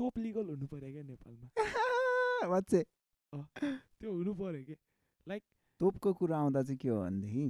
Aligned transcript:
तोप 0.00 0.18
लिगल 0.18 0.46
हुनु 0.48 0.66
पऱ्यो 0.66 0.90
क्या 0.92 1.02
नेपालमा? 1.08 1.46
बच्चे 2.52 2.80
त्यो 4.00 4.12
हुनु 4.12 4.32
पऱ्यो 4.34 4.62
कि? 4.68 4.74
तोपको 5.80 6.12
कुरा 6.20 6.36
आउँदा 6.38 6.62
चाहिँ 6.62 6.78
के 6.80 6.88
हो 6.88 7.00
भनेदेखि 7.00 7.44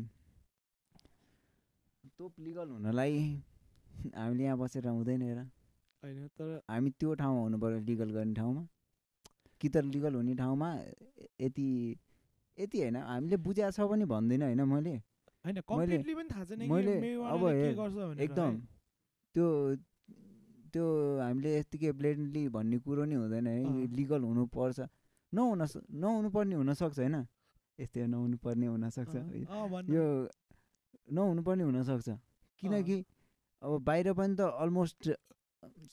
तोप 2.18 2.32
लिगल 2.40 2.68
हुनलाई 2.70 3.14
हामीले 4.16 4.44
यहाँ 4.44 4.58
बसेर 4.58 4.86
हुँदैन 4.88 5.22
हेर। 5.22 5.38
होइन 6.02 6.26
तर 6.38 6.48
हामी 6.70 6.90
त्यो 6.98 7.14
ठाउँमा 7.22 7.40
हुनु 7.40 7.58
पऱ्यो 7.62 7.78
लिगल 7.86 8.10
गर्ने 8.16 8.34
ठाउँमा। 8.34 8.62
कि 9.60 9.68
त 9.68 9.76
लिगल 9.94 10.14
हुने 10.14 10.34
ठाउँमा 10.34 10.68
यति 11.40 11.66
यति 12.58 12.78
होइन 12.80 12.96
हामीले 12.96 13.36
बुझाएको 13.46 13.72
छ 13.76 13.90
पनि 13.90 14.04
भन्दिनँ 14.10 14.46
होइन 14.46 14.62
मैले। 14.74 14.94
मैले 16.74 17.14
अब 17.30 17.42
एकदम। 18.26 18.52
त्यो 19.34 19.46
त्यो 20.72 20.86
हामीले 21.20 21.50
यत्तिकै 21.58 21.92
ब्लेन्डली 21.98 22.42
भन्ने 22.54 22.78
कुरो 22.84 23.04
नि 23.04 23.14
हुँदैन 23.14 23.46
है। 23.46 23.56
लिगल 23.96 24.22
हुनुपर्छ। 24.22 24.78
नहुन 25.32 25.60
नहुनुपर्ने 26.02 26.54
हुनसक्छ 26.60 26.98
होइन। 26.98 27.16
यस्तै 27.78 28.06
नहुनुपर्ने 28.06 28.66
हुनसक्छ। 28.66 29.14
यो 29.90 30.04
नहुनुपर्ने 31.10 31.64
हुनसक्छ। 31.64 32.08
किनकि 32.62 32.96
अब 33.62 33.72
बाहिर 33.84 34.12
पनि 34.18 34.34
त 34.36 34.40
अलमोस्ट 34.62 35.02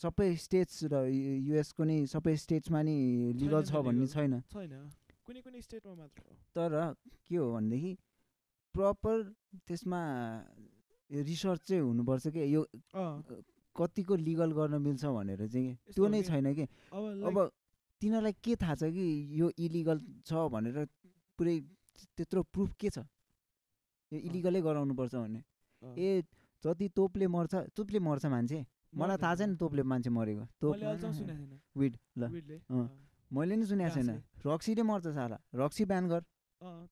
सबै 0.01 0.29
स्टेट्स 0.39 0.77
र 0.91 0.95
युएसको 1.11 1.83
नि 1.83 1.97
सबै 2.07 2.35
स्टेट्समा 2.43 2.79
नि 2.87 2.95
लिगल 3.35 3.63
छ 3.67 3.71
भन्ने। 3.83 4.07
छैन। 4.07 4.33
कुनै 5.27 5.41
कुनै 5.43 5.59
स्टेटमा 5.61 5.93
मात्र 5.95 6.23
तर 6.55 6.71
के 7.27 7.35
हो 7.35 7.45
भनेदेखि 7.53 7.91
प्रपर 8.75 9.15
त्यसमा 9.67 10.01
रिसर्च 11.09 11.61
चाहिँ 11.67 11.83
हुनुपर्छ 11.83 12.27
कि? 12.31 12.41
यो 12.55 12.61
कतिको 13.77 14.15
लिगल 14.15 14.51
गर्न 14.57 14.81
मिल्छ 14.81 15.05
भनेर 15.05 15.47
चाहिँ 15.47 15.77
त्यो 15.95 16.07
नै 16.07 16.21
छैन 16.23 16.53
कि। 16.53 16.65
अब 16.93 17.35
तिनीहरूलाई 18.01 18.33
के 18.43 18.55
थाहा 18.55 18.75
छ 18.75 18.83
कि 18.93 19.05
यो 19.39 19.51
इलिगल 19.57 19.97
छ 20.25 20.31
भनेर 20.53 20.85
पुरै 21.39 21.55
त्यत्रो 22.17 22.43
प्रुफ 22.53 22.73
के 22.79 22.89
छ? 22.89 22.97
यो 24.11 24.19
इलिगलै 24.19 24.61
गराउनुपर्छ 24.61 25.13
भन्ने। 25.15 25.41
अँ, 25.81 25.95
ए 25.97 26.23
जति 26.63 26.87
तोपले 26.95 27.27
मर्छ 27.27 27.53
तोपले 27.75 27.99
मर्छ 27.99 28.25
मान्छे। 28.25 28.65
मलाई 28.97 29.17
थाहा 29.17 29.35
छैन। 29.35 29.55
तोपले 29.61 29.83
मान्छे 29.83 30.09
मरेको। 30.09 30.45
तोप 30.61 30.75
विड 31.77 31.97
ल। 32.17 32.23
मैले 33.29 33.55
नि 33.55 33.65
सुनेको 33.65 33.93
छैन। 33.95 34.09
रक्सीले 34.45 34.83
मर्छ 34.83 35.05
साला। 35.13 35.37
रक्सी 35.55 35.85
ब्यान 35.85 36.07
गर। 36.07 36.21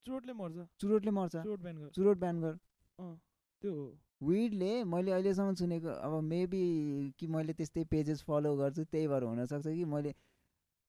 चुरोटले 0.05 0.33
मर्छ। 0.33 0.67
चुरोटले 0.79 1.11
मर्छ। 1.11 1.33
चुरोट 1.35 1.59
ब्यान 1.59 1.77
गर। 1.79 1.89
चुरोट 1.95 2.17
ब्यान 2.19 2.41
गर। 2.41 2.53
अँ, 2.99 3.15
त्यो 3.61 3.71
हो। 3.73 3.85
विडले 4.21 4.83
मैले 4.83 5.11
अहिलेसम्म 5.11 5.53
सुनेको 5.55 5.89
अब 5.89 6.13
मेबी 6.23 6.63
कि 7.19 7.27
मैले 7.27 7.53
त्यस्तै 7.53 7.83
पेजेस 7.91 8.21
फलो 8.23 8.55
गर्छु 8.57 8.83
त्यही 8.91 9.07
भएर 9.07 9.23
हुनसक्छ 9.23 9.67
कि 9.67 9.85
मैले 9.85 10.13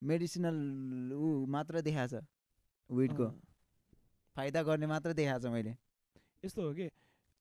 मेडिसिनल 0.02 1.12
ऊ 1.12 1.46
मात्र 1.46 1.80
देखाएको 1.80 2.20
छ 2.20 2.24
विडको 2.90 3.26
फाइदा 4.36 4.62
गर्ने 4.62 4.86
मात्र 4.86 5.12
देखाएको 5.12 5.42
छ 5.42 5.52
मैले। 5.52 5.74
यस्तो 6.44 6.62
हो 6.62 6.72
कि? 6.74 6.86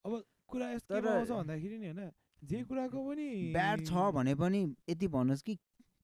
अब 0.04 0.22
कुरा 0.48 0.70
यस्तो 0.72 1.00
भन्दाखेरि 1.34 1.78
नि 1.78 1.86
होइन 1.86 2.10
जे 2.44 2.62
कुराको 2.64 2.98
पनि 3.08 3.28
ब्याड 3.54 3.86
छ 3.86 4.10
भने 4.16 4.34
पनि 4.34 4.60
यति 4.90 5.08
भन्नुहोस् 5.08 5.42
कि 5.42 5.54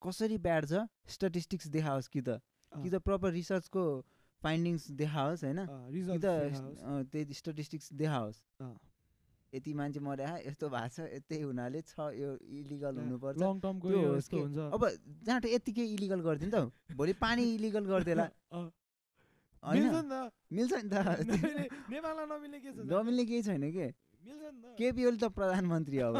कसरी 0.02 0.38
ब्याड 0.38 0.66
छ 0.66 0.86
स्ट्याटिस्टिक्स 1.08 1.66
देखाओस् 1.74 2.08
कि 2.08 2.20
त। 2.22 2.38
कि 2.72 2.88
त 2.90 3.02
प्रपर 3.02 3.32
रिसर्चको 3.32 3.84
फाइन्डिङ्स 4.42 4.90
देखाओस् 5.00 5.44
होइन? 5.44 5.60
त्यही 7.10 7.34
स्ट्याटिस्टिक्स 7.34 7.92
देखाओस्। 7.92 8.42
यति 9.52 9.72
मान्छे 9.74 10.00
मर्या 10.00 10.30
यस्तो 10.48 10.68
भएको 10.68 10.88
छ 10.96 10.98
यतै 11.12 11.40
हुनाले 11.42 11.80
छ 11.82 11.94
यो 12.16 12.30
इलिगल 12.40 12.94
हुनुपर्छ। 12.98 13.38
अब 14.72 14.82
जहाँ 15.28 15.40
यत्तिकै 15.46 15.84
इलिगल 15.96 16.20
गरिदिनु 16.26 16.50
त 16.52 16.96
भोलि 16.96 17.12
पानी 17.20 17.42
इलिगल 17.54 17.84
गरिदिएला। 17.84 18.26
मिल्छ 20.52 20.72
नि 20.74 20.88
त। 20.90 20.94
नि 21.22 21.96
नमिल्ने- 22.92 23.26
केही 23.28 23.42
छैन 23.42 23.64
के? 23.72 23.86
नि 24.24 24.32
केपी 24.78 25.04
ओली 25.06 25.18
त 25.18 25.24
प्रधानमन्त्री 25.36 25.98
अब। 25.98 26.16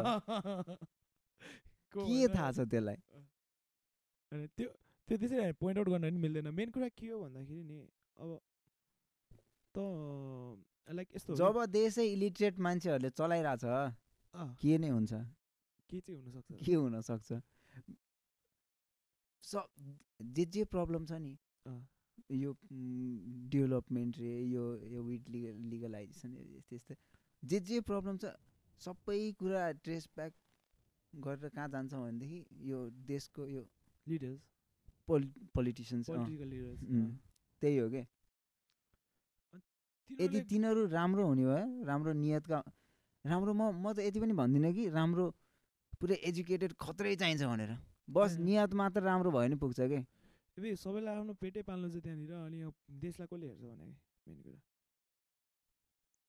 को? 1.95 2.01
थाहा 2.35 2.51
छ 2.53 2.69
त्यसलाई? 2.71 2.97
त्यो 4.57 4.69
त्यो 5.09 5.17
त्यसरी 5.19 5.53
पोइन्ट 5.61 5.79
आउट 5.79 5.89
गर्न 5.89 6.03
पनि 6.03 6.19
मिल्दैन। 6.25 6.49
मेन 6.55 6.71
कुरा 6.71 6.89
के 6.89 7.07
हो 7.09 7.17
भन्दाखेरि 7.23 7.63
नि 7.65 7.79
अब 8.21 8.31
त 9.75 9.77
लाइक 10.89 11.09
यस्तो 11.17 11.35
जब 11.37 11.65
देशै 11.73 12.07
इलिट्रेट 12.13 12.59
मान्छेहरूले 12.67 13.11
चलाइरहेछ 13.11 13.65
के 14.61 14.79
नै 14.79 14.89
हुन्छ? 14.89 15.13
के 15.91 16.01
चाहिँ 16.01 16.21
हुनसक्छ? 16.21 16.65
के 16.65 16.75
हुनसक्छ? 16.75 17.33
स 19.45 19.63
जे 20.37 20.45
जे 20.55 20.65
प्रब्लम 20.75 21.07
छ 21.07 21.13
नि 21.23 21.37
यो 22.43 22.51
डेभलपमेन्ट 23.53 24.19
रे 24.19 24.33
यो 24.53 24.65
यो 24.93 25.03
विड 25.03 25.29
लिगल 25.29 25.57
लिगलाइजेसन 25.73 26.31
यस्तै 26.57 26.77
यस्तै। 26.77 26.97
जे 27.43 27.61
जे 27.71 27.81
प्रब्लम 27.91 28.17
छ 28.23 28.33
सबै 28.81 29.19
कुरा 29.39 29.63
ट्रेस 29.85 30.09
ब्याक 30.17 30.33
गरेर 31.13 31.49
कहाँ 31.49 31.69
जान्छ 31.69 31.93
भनेदेखि 31.95 32.39
यो 32.71 32.79
देशको 33.11 33.47
यो 33.49 33.63
लिडर्स 34.07 34.41
पोलि 35.07 35.29
पोलिटिसियन्स 35.55 36.07
त्यही 37.63 37.77
हो 37.79 37.89
कि? 37.91 38.03
यदि 40.11 40.41
तिनीहरू 40.51 40.87
राम्रो 40.89 41.27
हुने 41.27 41.45
भए 41.47 41.85
राम्रो 41.85 42.13
नियतका 42.13 42.59
राम्रो 43.25 43.53
म 43.55 43.63
म 43.79 43.93
त 43.93 43.99
यति 44.01 44.19
पनि 44.21 44.35
भन्दिनँ 44.35 44.73
कि 44.73 44.89
राम्रो 44.91 45.25
पुरै 46.01 46.17
एजुकेटेड 46.29 46.73
खत्रै 46.75 47.15
चाहिन्छ 47.17 47.43
भनेर। 47.45 47.73
बस 48.11 48.31
होइन। 48.33 48.45
नियत 48.45 48.73
मात्र 48.75 49.01
राम्रो 49.03 49.31
भयो 49.31 49.43
भने 49.43 49.57
पुग्छ 49.57 49.81
कि? 49.81 50.01
ए 50.57 50.75
सबैलाई 50.77 51.15
आफ्नो 51.17 51.35
पेटै 51.41 51.63
पाल्नु 51.63 51.89
छ 51.89 52.03
त्यहाँनिर 52.03 52.33
अनि 52.35 52.59
यो 52.61 52.71
देशलाई 53.01 53.27
कसले 53.31 53.47
हेर्छ 53.47 53.63
भने 53.63 53.87
मेन 54.27 54.39
कुरा। 54.43 54.61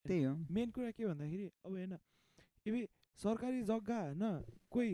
त्यही 0.06 0.23
हो। 0.23 0.33
मेन 0.51 0.69
कुरा 0.72 0.91
के 0.91 1.03
भन्दाखेरि 1.06 1.45
अब 1.66 1.75
हेर्न 1.75 1.94
ଏବେ 2.66 2.79
सरकारी 3.19 3.62
जग्गा 3.63 4.00
होइन 4.00 4.23
कोही 4.69 4.94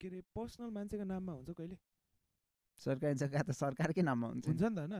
के 0.00 0.08
अरे 0.08 0.20
पर्सनल 0.34 0.70
मान्छेको 0.70 1.04
नाममा 1.04 1.32
हुन्छ 1.32 1.50
कहिले? 1.50 1.76
सरकारी 2.80 3.14
जग्गा 3.22 3.40
त 3.42 3.50
सरकारकै 3.52 4.02
नाममा 4.02 4.26
हुन्छ 4.28 4.44
हुन्छ 4.48 4.62
नि 4.62 4.74
त 4.74 4.78
होइन। 4.78 4.94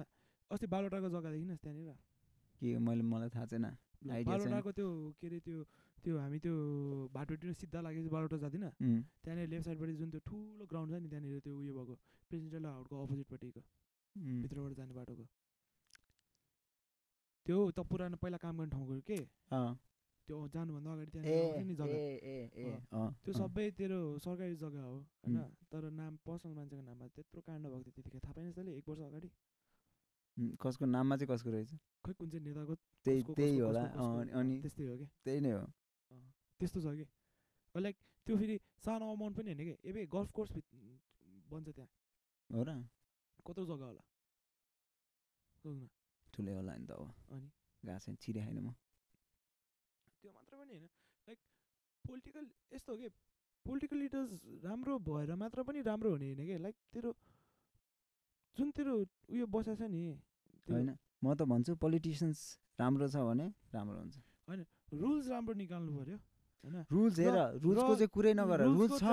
अस्ति 0.51 0.67
बालोटाको 0.67 1.09
जग्गा 1.09 1.31
देखिनुहोस् 1.31 1.63
त्यहाँनिर? 1.63 1.97
के 2.63 2.79
मैले 2.79 3.03
मलाई 3.03 3.31
थाहा 3.35 3.47
छैन। 3.51 3.67
बालोटाको 4.27 4.71
त्यो 4.79 4.89
के 5.19 5.27
अरे 5.27 5.39
त्यो 5.47 5.59
त्यो 5.99 6.15
हामी 6.19 6.39
त्यो 6.45 6.55
बाटोतिर 7.15 7.53
सिधा 7.59 7.79
लागेपछि 7.83 8.11
बालोटा 8.15 8.37
जाँदैन। 8.43 8.67
त्यहाँनिर 9.23 9.49
लेफ्ट 9.53 9.65
साइडपट्टि 9.67 9.95
जुन 10.01 10.11
त्यो 10.11 10.21
ठुलो 10.27 10.65
ग्राउन्ड 10.71 10.91
छ 10.91 10.95
नि 11.03 11.09
त्यहाँनिर 11.11 11.41
त्यो 11.47 11.55
उयो 11.59 11.73
भएको 11.79 11.95
प्रेसिडेन्ट 12.31 12.67
हाउसको 12.67 12.95
अपोजिटपट्टिको 13.05 13.61
भित्रबाट 14.43 14.73
जाने 14.79 14.95
बाटोको। 14.95 15.25
त्यो 17.47 17.59
त 17.71 17.79
पुरानो 17.91 18.17
पहिला 18.23 18.39
काम 18.39 18.55
गर्ने 18.59 18.71
ठाउँको 18.71 18.95
के? 19.07 19.19
त्यो 20.29 20.37
जानुभन्दा 20.55 20.91
अगाडि 20.93 21.11
आउँछ 21.19 21.67
नि 21.67 21.75
जग्गा। 21.79 21.99
त्यो 23.23 23.33
सबै 23.35 23.67
तेरो 23.79 24.01
सरकारी 24.23 24.55
जग्गा 24.63 24.83
हो 24.83 24.99
होइन। 25.23 25.39
तर 25.71 25.83
नाम 25.91 26.13
पर्सनल 26.27 26.55
मान्छेको 26.59 26.83
नाममा 26.83 27.07
त्यत्रो 27.15 27.41
काण्ड 27.43 27.65
भएको 27.67 27.83
थियो 27.83 27.95
त्यतिखेर। 27.97 28.21
थाहा 28.23 28.35
पाइनस् 28.35 28.57
तैँले 28.57 28.73
एक 28.79 28.87
वर्ष 28.89 29.03
अगाडि। 29.11 29.29
कसको 30.37 30.85
नाममा 30.87 31.17
चाहिँ 31.17 31.29
कसको 31.29 31.51
रहेछ 31.51 31.71
खै 32.05 32.13
कुन 32.13 32.31
चाहिँ 32.31 32.45
नेताको 32.45 32.75
त्यही 33.05 33.23
त्यही 33.31 33.59
होला 33.59 33.83
अनि 34.35 34.61
त्यस्तै 34.61 34.87
हो 34.87 34.97
कि 34.97 35.07
त्यही 35.25 35.41
नै 35.41 35.53
हो 35.53 35.65
त्यस्तो 36.61 36.81
छ 36.81 36.95
कि 36.97 37.05
लाइक 37.75 37.97
त्यो 38.27 38.37
फेरि 38.37 38.57
सानो 38.79 39.13
अमाउन्ट 39.13 39.37
पनि 39.37 39.49
होइन 39.51 39.63
कि 39.69 39.91
एबे 39.91 40.07
गल्फ 40.07 40.31
कोर्स 40.31 40.51
बन्छ 41.51 41.69
त्यहाँ 41.69 41.91
हो 42.51 42.63
र 42.63 42.77
कत्रो 43.47 43.65
जग्गा 43.65 43.87
होला 43.87 44.03
ठुलै 46.35 46.55
होला 46.55 46.77
नि 46.77 46.87
त 46.87 46.93
अब 46.93 47.09
अनि 47.31 47.49
घाँस 47.83 48.09
छिरे 48.19 48.41
खाएन 48.41 48.59
म 48.61 48.73
त्यो 50.23 50.31
मात्र 50.33 50.57
पनि 50.57 50.73
होइन 50.73 50.89
लाइक 51.29 51.39
पोलिटिकल 52.05 52.45
यस्तो 52.73 52.93
हो 52.93 52.99
कि 52.99 53.09
पोलिटिकल 53.67 53.99
लिडर्स 53.99 54.31
राम्रो 54.65 54.99
भएर 55.01 55.35
मात्र 55.37 55.63
पनि 55.63 55.83
राम्रो 55.83 56.11
हुने 56.11 56.27
होइन 56.27 56.47
कि 56.47 56.59
लाइक 56.59 56.77
तेरो 56.93 57.11
जुन 58.57 58.71
तेरो 58.77 58.93
उयो 59.33 59.47
बसेको 59.49 59.75
छ 59.77 59.83
नि 59.89 60.03
होइन 60.69 60.89
म 61.23 61.35
त 61.35 61.41
भन्छु 61.53 61.73
पोलिटिसियन्स 61.83 62.39
राम्रो 62.81 63.07
छ 63.09 63.17
भने 63.29 63.47
राम्रो 63.75 63.99
हुन्छ। 64.01 64.17
रुल्स 64.93 65.25
राम्रो 65.33 65.55
निकाल्नु 65.63 65.91
पर्यो 65.99 66.17
होइन। 66.17 66.77
रुल्स 66.93 67.19
हेर 67.19 67.37
रुल्सको 67.65 67.93
चाहिँ 67.97 68.11
कुरै 68.17 68.33
नगर 68.35 68.59
रुल्स 68.69 68.93
छ। 68.99 69.05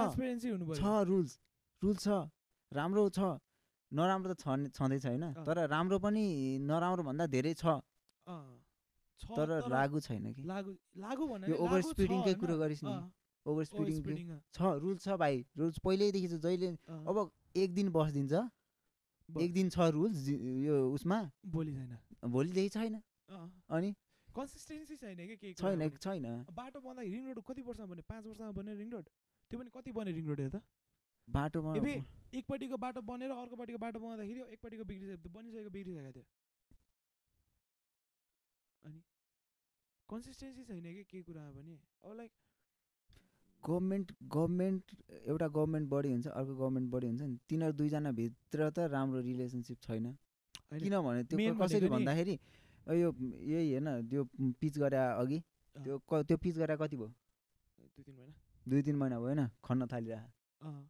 छ 0.80 0.86
रुल्स 1.10 1.32
रुल्स 1.82 2.00
छ 2.04 2.08
राम्रो 2.72 3.04
छ 3.10 3.20
नराम्रो 3.92 4.34
त 4.34 4.42
छँदैछ 4.76 5.06
होइन। 5.06 5.26
तर 5.48 5.58
राम्रो 5.70 5.98
पनि 6.00 6.26
नराम्रो 6.62 7.04
भन्दा 7.08 7.26
धेरै 7.36 7.54
छ। 7.54 7.80
तर 9.20 9.48
लागु 9.72 10.00
छैन 10.00 10.26
कि। 10.36 10.42
यो 10.44 11.56
ओभर 11.64 11.82
स्पिडिङकै 11.88 12.34
कुरो 12.42 12.56
गरिस् 12.60 12.84
नि। 12.84 12.94
ओभर 13.46 13.64
स्पिडिङ 13.66 13.96
स्पिडिङ 13.98 14.28
छ 14.54 14.60
रुल्स 14.84 15.04
छ 15.04 15.18
भाइ 15.18 15.36
रुल्स 15.58 15.80
पहिल्यैदेखि 15.80 16.28
छ 16.28 16.36
जहिले 16.44 16.70
अब 17.10 17.18
एक 17.56 17.70
दिन 17.74 17.88
बसिदिन्छ। 17.92 18.34
एक 19.38 19.54
दिन 19.54 19.70
छ 19.70 19.78
रुल्स 19.94 20.28
यो 20.66 20.76
उसमा। 20.94 21.20
भोलि 21.46 21.74
छैन। 21.74 21.98
भोलिदेखि 22.30 22.70
छैन। 22.70 23.02
अनि? 23.70 23.94
कन्सिस्टेन्सी 24.36 24.96
छैन 24.98 25.20
कि 25.28 25.36
केही 25.38 25.54
छैन। 25.54 25.90
छैन? 25.98 26.26
बाटो 26.54 26.80
बन्दाखेरि 26.82 27.16
रिङ 27.16 27.24
रोड 27.30 27.44
कति 27.46 27.62
वर्षमा 27.62 27.86
बन्यो 27.86 28.04
पाँच 28.10 28.26
वर्षमा 28.26 28.52
बन्यो 28.58 28.74
रिङ 28.82 28.90
रोड 28.92 29.06
त्यो 29.52 29.60
पनि 29.60 29.70
कति 29.76 29.92
बन्यो 29.92 30.14
रिङ 30.16 30.26
रोड 30.28 30.42
त। 30.50 30.62
बाटोमा 31.28 31.72
एकपट्टिको 31.78 32.78
बाटो 32.78 33.02
बनेर 33.06 33.32
अर्कोपट्टिको 33.32 33.80
बाटो 33.80 34.00
बनाउँदाखेरि 34.00 34.40
एकपट्टिको 34.54 34.84
बिग्रिसक्यो 34.90 35.30
बनिसकेको 35.34 35.70
बिग्रिसकेको 35.70 36.12
थियो। 36.14 36.26
अनि? 38.84 39.00
कन्सिस्टेन्सी 40.10 40.64
छैन 40.70 40.86
कि 40.98 41.04
केही 41.06 41.24
कुरामा 41.24 41.52
पनि? 41.58 41.76
अब 42.04 42.14
लाइक 42.18 42.32
गभर्मेन्ट 43.64 44.12
गभर्मेन्ट 44.36 44.84
एउटा 45.28 45.48
गभर्मेन्ट 45.48 45.90
बडी 45.90 46.10
हुन्छ 46.12 46.28
अर्को 46.28 46.54
गभर्मेन्ट 46.56 46.88
बडी 46.92 47.08
हुन्छ 47.08 47.22
नि 47.22 47.38
तिनीहरू 47.50 47.74
दुईजना 47.80 48.12
भित्र 48.20 48.70
त 48.70 48.88
राम्रो 48.92 49.20
रिलेसनसिप 49.22 49.78
छैन। 49.84 50.06
होइन, 50.06 50.82
किनभने 50.84 51.24
त्यो 51.30 51.54
कसरी 51.62 51.88
भन्दाखेरि 51.90 52.36
यो 53.00 53.10
यही 53.14 53.72
हेर्न 53.72 53.88
त्यो 54.10 54.22
पिच 54.62 54.78
गरे 54.80 54.98
अघि 54.98 55.40
त्यो 55.76 55.98
क 56.10 56.22
त्यो 56.28 56.38
पिच 56.38 56.56
गरे 56.58 56.76
कति 56.78 56.96
भयो? 56.98 57.12
दुई 57.80 58.02
तिन 58.04 58.16
महिना। 58.16 58.34
दुई 58.66 58.82
तिन 58.82 58.96
महिना 58.96 59.18
भयो 59.20 59.28
होइन 59.28 59.48
खन्न 59.64 59.88
थालिरह। 59.92 60.24
अँ। 60.62 60.90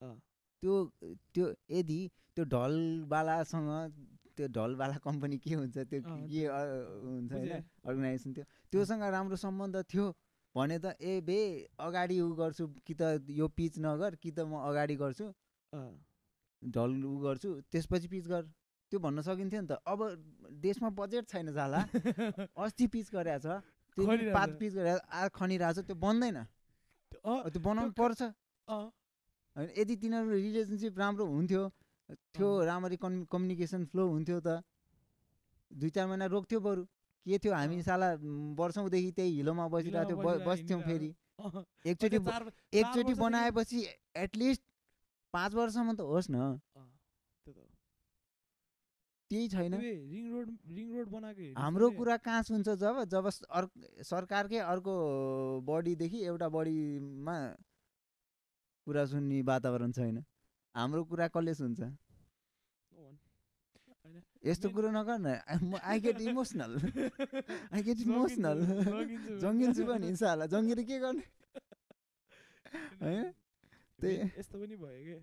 अँ। 0.00 0.16
त्यो 0.62 0.74
त्यो 1.34 1.46
यदि 1.70 2.00
त्यो 2.34 2.44
ढलवालासँग 2.50 3.70
त्यो 4.36 4.46
ढलवाला 4.50 4.96
कम्पनी 5.04 5.36
के 5.38 5.54
हुन्छ 5.54 5.76
त्यो 5.78 6.00
के 6.02 6.42
हुन्छ 6.46 7.32
होइन। 7.32 7.50
अर्गनाइजेसन 7.84 8.30
थियो 8.34 8.44
त्योसँग 8.72 9.02
राम्रो 9.14 9.36
सम्बन्ध 9.36 9.76
थियो। 9.92 10.06
भने 10.54 10.78
त 10.78 10.94
ए 11.02 11.20
बे 11.20 11.38
अगाडि 11.80 12.20
उ 12.20 12.28
गर्छु 12.34 12.66
कि 12.86 12.94
त 12.94 13.02
यो 13.30 13.48
पिच 13.58 13.78
नगर 13.78 14.14
कि 14.22 14.30
त 14.30 14.38
म 14.46 14.60
अगाडि 14.70 14.96
गर्छु। 14.96 15.26
ढल 16.62 16.92
उ 17.04 17.14
गर्छु 17.24 17.50
त्यसपछि 17.72 18.08
पिच 18.08 18.26
गर। 18.28 18.42
त्यो 18.92 18.98
भन्न 19.00 19.22
सकिन्थ्यो 19.26 19.60
नि 19.60 19.68
त। 19.68 19.78
अब 19.84 19.98
देशमा 20.62 20.88
बजेट 20.98 21.28
छैन 21.28 21.52
जाला 21.52 21.80
अस्ति 22.64 22.86
पिच 22.94 23.10
गरेको 23.14 23.38
छ 23.42 23.60
त्यो 23.96 24.32
पात। 24.34 24.48
पिच 24.60 24.72
गरेर 24.74 24.98
आ 25.10 25.28
खनिरहेको 25.34 25.80
छ 25.80 25.86
त्यो 25.86 25.96
बन्दैन। 25.98 26.38
त्यो 27.12 27.60
बनाउनु 27.60 27.92
पर्छ। 27.98 28.22
अँ। 28.68 28.84
होइन 29.56 29.68
यदि 29.78 29.94
तिनीहरू 30.02 30.30
रिलेसनसिप 30.30 30.98
राम्रो 30.98 31.24
हुन्थ्यो 31.26 31.62
थियो। 32.34 32.48
राम्ररी 32.70 32.96
कम्युनिकेसन 33.02 33.84
फ्लो 33.90 34.06
हुन्थ्यो 34.08 34.38
त 34.40 34.62
दुई 35.70 35.90
चार 35.90 36.06
महिना 36.06 36.26
रोक्थ्यो 36.34 36.60
बरु। 36.60 36.82
के 37.26 37.38
थियो? 37.38 37.52
हामी। 37.54 37.82
साला 37.82 38.08
वर्षौँदेखि 38.58 39.10
त्यही 39.12 39.36
हिलोमा 39.36 39.68
बसिरहेको 39.68 40.22
थियो 40.22 40.38
बस्थ्यौँ 40.46 40.80
फेरि। 40.82 41.10
एकचोटि 41.86 42.18
एकचोटि 42.78 43.14
बनाएपछि 43.14 43.78
एटलिस्ट 44.24 44.62
पाँच 45.34 45.54
वर्षसम्म 45.54 45.94
त 45.94 46.00
होस् 46.00 46.30
न। 46.30 46.60
त्यही 49.30 49.48
छैन। 49.48 49.74
रिङ 49.74 50.24
रोड 50.32 50.48
रिङ 50.70 50.88
रोड 50.94 51.08
बनाएको 51.10 51.60
हाम्रो 51.60 51.90
कुरा 51.98 52.16
कहाँ 52.22 52.42
सुन्छ 52.44 52.68
जब 52.82 53.02
जब 53.08 53.24
अर्क 53.26 53.70
सरकारकै 54.04 54.58
अर्को 54.62 54.94
बडीदेखि 55.66 56.18
एउटा 56.24 56.48
बडीमा 56.48 57.36
कुरा 58.86 59.04
सुन्ने 59.06 59.40
वातावरण 59.42 59.92
छैन। 59.92 60.24
हाम्रो 60.74 61.04
कुरा 61.10 61.28
कसले 61.34 61.54
सुन्छ। 61.54 61.80
यस्तो 64.44 64.68
कुरो 64.70 64.88
नगर 64.90 65.18
न 65.18 65.80
I 65.82 66.00
get 66.00 66.20
emotional 66.22 66.72
I 67.72 67.82
get 67.82 67.98
emotional 68.04 68.58
जङ्गिन्छु, 69.40 69.82
पनि 69.84 70.10
साला 70.16 70.46
जङ्गिएर 70.46 70.80
के 70.84 70.98
गर्ने? 71.00 71.24
होइन? 73.00 73.24
त्यही- 74.00 74.28
यस्तो 74.38 74.56
पनि 74.60 74.76
भयो 74.76 75.00
कि? 75.00 75.16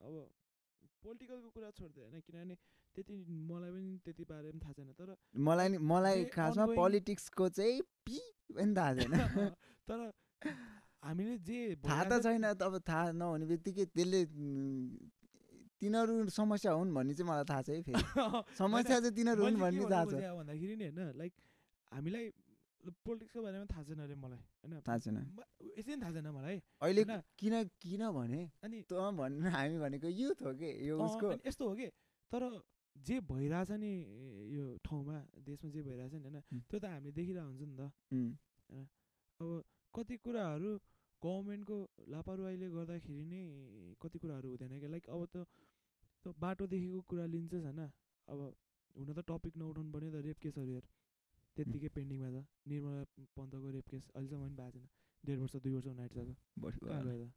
अब 0.00 0.14
पोलिटिकलको 1.02 1.48
कुरा 1.50 1.70
छोड्दै 1.78 2.00
होइन 2.02 2.20
किनभने 2.20 2.54
त्यति 2.96 3.14
मलाई 3.46 3.70
पनि 3.70 3.90
त्यति 4.04 4.24
बारे 4.26 4.50
पनि 4.50 4.60
थाहा 4.60 4.72
छैन 4.74 4.90
तर 4.98 5.14
मलाई 5.40 5.68
नि 5.68 5.78
मलाई 5.86 6.24
खासमा 6.34 6.66
पोलिटिक्सको 6.74 7.48
चाहिँ 7.50 7.80
पि 8.04 8.18
पनि 8.50 8.74
थाहा 8.74 8.90
छैन। 8.94 9.12
तर 9.88 9.98
हामीले 11.02 11.36
जे 11.40 11.58
थाहा 11.84 12.02
त 12.04 12.22
छैन 12.24 12.42
अब 12.50 12.74
थाहा 12.82 13.12
नहुने 13.14 13.46
बित्तिकै 13.46 13.84
त्यसले 13.88 14.20
तिनीहरू 15.80 16.14
समस्या 16.30 16.72
हुन् 16.72 16.94
भन्ने 16.94 17.14
चाहिँ 17.14 17.28
मलाई 17.30 17.44
थाहा 17.44 17.62
छ 17.62 17.68
है 17.70 17.82
फेरि। 17.86 18.02
समस्या 18.58 19.00
चाहिँ 19.00 19.14
तिनीहरू 19.14 19.42
हुन् 19.44 19.58
भन्ने 19.60 19.84
थाहा 19.86 20.04
छ। 20.04 20.14
भन्दाखेरि 20.38 20.74
नि 20.76 20.84
होइन 20.88 21.12
लाइक 21.16 21.32
हामीलाई 21.92 22.24
पोलिटिक्सको 23.04 23.40
बारेमा 23.42 23.66
थाहा 23.66 23.82
छैन 23.84 23.98
अरे 24.00 24.14
मलाई 24.16 24.40
होइन। 24.60 24.80
थाहा 24.80 24.98
छैन। 24.98 25.16
म- 25.16 25.48
यसै 25.70 25.90
पनि 25.90 26.00
थाहा 26.02 26.12
छैन 26.12 26.28
मलाई। 26.30 26.56
अहिले 26.80 27.02
होइन? 27.02 27.22
किन 27.38 27.54
किनभने 27.80 28.42
अनि 28.62 28.78
तँ 28.88 29.08
भन्नु 29.16 29.48
हामी 29.50 29.78
भनेको 29.78 30.08
युथ 30.10 30.38
हो 30.42 30.52
कि? 30.54 30.68
यो 30.88 30.94
उसको 30.98 31.32
यस्तो 31.46 31.64
हो 31.68 31.74
कि? 31.76 31.88
तर 32.32 32.42
जे 32.96 33.16
भइरहेछ 33.22 33.70
नि 33.80 33.90
यो 34.52 34.64
ठाउँमा 34.84 35.16
देशमा 35.44 35.70
जे 35.70 35.80
भइरहेछ 35.82 36.12
नि 36.14 36.20
होइन। 36.20 36.40
त्यो 36.70 36.78
त 36.78 36.84
हामीले 36.86 37.12
देखिरहेको 37.12 37.48
हुन्छ 37.48 37.62
नि 37.62 37.74
त। 37.76 37.92
अब 39.40 39.62
कति 39.94 40.16
कुराहरू 40.16 40.70
गभर्मेन्टको 41.22 41.76
लापरवाहीले 42.08 42.68
गर्दाखेरि 42.70 43.24
नै 43.32 43.40
कति 44.02 44.18
कुराहरू 44.18 44.48
हुँदैन 44.50 44.78
क्या? 44.78 44.88
लाइक 44.88 45.06
अब 45.10 45.26
त 45.34 46.34
बाटोदेखिको 46.38 47.00
कुरा 47.00 47.26
लिन्छस् 47.26 47.64
होइन 47.64 47.80
अब 48.28 48.38
हुन 48.96 49.12
त 49.14 49.24
टपिक 49.28 49.56
नउठाउनु 49.56 49.90
पर्ने 49.92 50.10
त 50.10 50.24
रेप 50.26 50.38
केसहरू 50.38 50.72
हेर। 50.72 50.86
त्यत्तिकै 51.56 51.88
पेन्डिङमा 51.88 52.28
छ। 52.30 52.44
निर्मला 52.68 53.02
पन्तको 53.36 53.70
रेप 53.70 53.86
केस 53.88 54.04
अहिलेसम्म 54.14 54.46
पनि 54.46 54.54
भएको 54.56 54.78
छैन। 54.78 54.88
डेढ 55.24 55.38
वर्ष 55.38 55.56
दुई 55.56 55.72
वर्ष 55.74 55.86
हुन 55.86 56.00
आँटिसक्यो। 56.00 56.34
कहाँ। 56.88 57.02
गयो 57.04 57.26
त? 57.26 57.32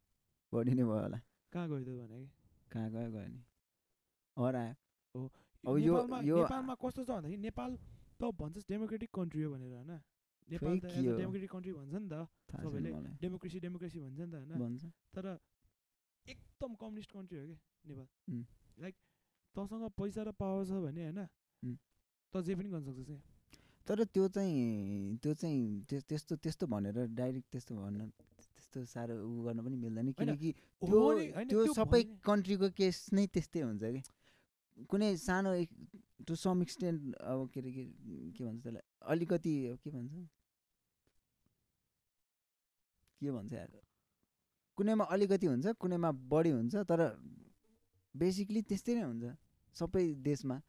बढी 0.53 0.73
नै 0.73 0.83
भयो 0.83 0.93
होला। 0.93 1.19
कहाँ 1.53 1.67
गयो 1.69 1.79
त 1.83 1.89
भने 1.99 2.25
कि? 2.25 2.31
कहाँ 2.71 2.89
गयो 2.91 3.11
गयो 3.11 3.27
नि। 3.27 3.41
हरायो। 4.37 4.73
अब 5.67 5.77
यो- 5.77 5.95
नेपालमा 5.95 6.21
यो- 6.21 6.37
नेपालमा 6.37 6.75
कस्तो 6.75 7.03
छ 7.03 7.09
भन्दाखेरि 7.09 7.41
नेपाल 7.41 7.77
त 8.19 8.23
भन्छस् 8.23 8.67
डेमोक्रेटिक 8.69 9.09
कन्ट्री 9.13 9.41
हो 9.41 9.51
भनेर 9.53 9.73
होइन? 9.73 9.91
नेपाल 10.49 10.79
त 10.79 10.85
एज? 10.85 11.05
डेमोक्रेटिक 11.17 11.51
कन्ट्री 11.51 11.71
भन्छ 11.73 11.93
नि 11.93 12.07
त 12.09 12.15
सबैले 12.63 12.89
डेमोक्रेसी 13.21 13.59
डेमोक्रेसी 13.59 13.99
भन्छ 13.99 14.19
नि 14.19 14.31
त 14.31 14.35
होइन? 14.35 14.91
तर 15.13 15.25
एकदम 16.25 16.71
कम्युनिस्ट 16.75 17.11
कन्ट्री 17.11 17.37
हो 17.39 17.45
कि 17.45 17.55
नेपाल. 17.85 18.07
लाइक 18.79 18.95
तँसँग 19.55 19.83
पैसा 19.97 20.21
र 20.23 20.31
पावर 20.33 20.65
छ 20.65 20.71
भने 20.83 21.01
होइन. 21.03 21.19
त 22.33 22.41
जे 22.41 22.55
पनि 22.55 22.69
गर्न 22.69 22.83
सक्छस् 22.83 23.05
क्या 23.05 23.19
तर 23.87 24.03
त्यो 24.05 24.27
चाहिँ 24.29 25.17
त्यो 25.19 25.33
चाहिँ 25.33 25.83
त्यस- 25.83 26.07
त्यस्तो 26.07 26.35
त्यस्तो 26.35 26.65
भनेर 26.67 26.97
डाइरेक्ट 27.13 27.47
त्यस्तो 27.51 27.75
भन्न 27.75 28.09
त्यस्तो 28.09 28.85
साह्रो 28.85 29.15
उ 29.19 29.43
गर्न 29.43 29.59
पनि 29.59 29.75
मिल्दैन। 29.75 30.11
किनकि 30.13 30.49
त्यो 30.81 30.99
त्यो 31.45 31.65
सबै 31.75 32.01
कन्ट्रीको 32.23 32.67
केस 32.71 32.97
नै 33.13 33.25
त्यस्तै 33.27 33.61
हुन्छ 33.61 33.83
कि 33.83 34.01
कुनै 34.89 35.09
सानो 35.17 35.51
टु 36.27 36.35
सम 36.35 36.61
एक्सटेन्ट 36.61 37.15
अब 37.15 37.49
के 37.53 37.59
अरे 37.59 37.71
के 37.71 38.43
भन्छ 38.43 38.63
त्यसलाई? 38.63 38.81
अलिकति 39.11 39.53
के 39.83 39.89
भन्छ? 39.89 40.13
के 43.21 43.31
भन्छ 43.31 43.53
यार? 43.53 43.81
कुनैमा 44.77 45.03
अलिकति 45.15 45.47
हुन्छ 45.47 45.73
कुनैमा 45.79 46.11
बढी 46.31 46.49
हुन्छ 46.49 46.75
तर 46.89 47.01
बेसिकली 48.15 48.61
त्यस्तै 48.69 48.93
नै 48.95 49.03
हुन्छ। 49.03 49.35
सबै 49.75 50.05
देशमा 50.23 50.61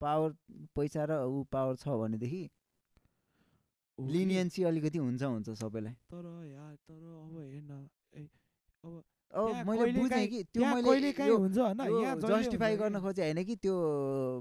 पावर 0.00 0.30
पैसा 0.76 1.04
र 1.10 1.12
ऊ 1.26 1.44
पावर 1.52 1.76
छ 1.76 1.88
भनेदेखि 2.00 2.42
लिनियन्सी 3.98 4.62
अलिकति 4.64 4.98
हुन्छ 4.98 5.22
हुन्छ 5.22 5.48
सबैलाई। 5.58 5.94
तर 6.12 6.24
यार 6.46 6.74
तर 6.86 7.02
अब 7.02 7.34
हेर्न 7.38 7.72
ए 8.14 8.22
अब 8.84 9.02
मैले 9.30 9.92
बुझेँ 9.92 10.26
कि 10.28 10.42
त्यो 10.44 10.62
मैले 10.74 10.88
हुन्छ 11.28 11.58
जस्टिफाई 12.24 12.76
गर्न। 12.76 13.00
खोजेँ 13.00 13.24
होइन 13.24 13.44
कि 13.44 13.56
त्यो 13.56 13.74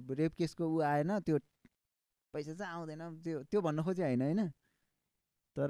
रेप 0.09 0.33
केसको 0.33 0.63
ऊ 0.65 0.79
आएन 0.81 1.19
त्यो 1.19 1.37
पैसा 2.33 2.53
चाहिँ 2.53 2.73
आउँदैन 2.73 3.01
त्यो 3.21 3.43
त्यो 3.43 3.61
भन्न 3.61 3.83
खोजेँ 3.83 4.05
होइन 4.05 4.21
होइन? 4.21 4.41
तर 5.55 5.69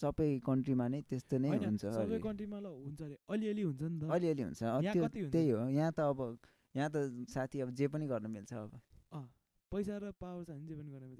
सबै 0.00 0.28
कन्ट्रीमा 0.40 0.86
नै 0.88 1.00
त्यस्तो 1.02 1.38
नै 1.38 1.48
हुन्छ 1.48 1.82
सबै 1.86 2.04
अलि- 2.04 2.22
कन्ट्रीमा 2.22 2.58
ल 2.60 2.66
हुन्छ 2.66 3.00
अरे 3.02 3.16
अलिअलि 3.28 3.62
हुन्छ 3.62 3.82
नि 3.82 3.98
त। 3.98 4.10
अलिअलि 4.10 4.42
हुन्छ 4.42 4.62
अ, 4.62 4.80
यहाँ 4.80 5.08
त्यो? 5.08 5.28
त्यही 5.30 5.50
हो 5.50 5.68
यहाँ 5.70 5.92
त 5.92 6.00
अब 6.02 6.18
यहाँ 6.74 6.90
त 6.90 6.96
साथी 7.28 7.60
अब 7.60 7.70
जे 7.72 7.86
पनि 7.88 8.06
गर्न 8.06 8.26
मिल्छ 8.30 8.52
अब। 8.54 8.80
पैसा 9.72 9.94
र 9.98 10.12
पावर 10.12 10.44
छ 10.44 10.50
भने 10.50 10.66
जे 10.66 10.74
पनि 10.76 10.90
गर्न 10.90 11.04
मिल्छ। 11.04 11.16